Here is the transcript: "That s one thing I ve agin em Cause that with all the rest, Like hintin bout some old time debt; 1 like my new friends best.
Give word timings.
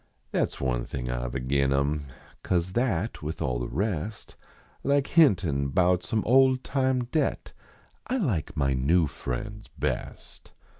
"That 0.31 0.47
s 0.47 0.59
one 0.59 0.83
thing 0.83 1.11
I 1.11 1.27
ve 1.27 1.37
agin 1.37 1.71
em 1.71 2.07
Cause 2.41 2.71
that 2.71 3.21
with 3.21 3.39
all 3.39 3.59
the 3.59 3.67
rest, 3.67 4.35
Like 4.83 5.05
hintin 5.05 5.67
bout 5.67 6.01
some 6.03 6.23
old 6.25 6.63
time 6.63 7.03
debt; 7.11 7.53
1 8.09 8.25
like 8.25 8.57
my 8.57 8.73
new 8.73 9.05
friends 9.05 9.67
best. 9.77 10.53